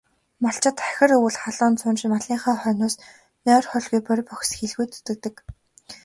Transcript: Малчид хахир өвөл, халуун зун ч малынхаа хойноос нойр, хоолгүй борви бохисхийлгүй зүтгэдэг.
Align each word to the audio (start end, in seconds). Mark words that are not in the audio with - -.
Малчид 0.43 0.77
хахир 0.83 1.11
өвөл, 1.17 1.37
халуун 1.43 1.73
зун 1.81 1.95
ч 1.99 2.01
малынхаа 2.11 2.55
хойноос 2.61 2.95
нойр, 3.45 3.65
хоолгүй 3.67 4.01
борви 4.07 4.25
бохисхийлгүй 4.29 4.85
зүтгэдэг. 4.89 5.35